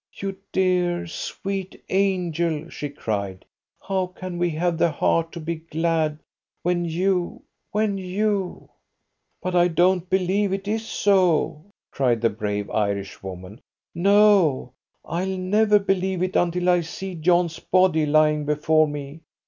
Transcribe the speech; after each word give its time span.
"You 0.15 0.35
dear, 0.51 1.05
sweet 1.05 1.79
angel," 1.89 2.69
she 2.71 2.89
cried, 2.89 3.45
"how 3.79 4.07
can 4.07 4.39
we 4.39 4.49
have 4.49 4.79
the 4.79 4.89
heart 4.89 5.31
to 5.33 5.39
be 5.39 5.57
glad 5.57 6.17
when 6.63 6.85
you 6.85 7.43
when 7.69 7.99
you" 7.99 8.67
"But 9.43 9.53
I 9.55 9.67
don't 9.67 10.09
believe 10.09 10.53
it 10.53 10.67
is 10.67 10.87
so," 10.87 11.65
cried 11.91 12.19
the 12.19 12.31
brave 12.31 12.67
Irishwoman. 12.71 13.61
"No, 13.93 14.73
I'll 15.05 15.37
never 15.37 15.77
believe 15.77 16.23
it 16.23 16.35
until 16.35 16.67
I 16.67 16.81
see 16.81 17.13
John's 17.13 17.59
body 17.59 18.07
lying 18.07 18.43
before 18.43 18.87
me. 18.87 19.19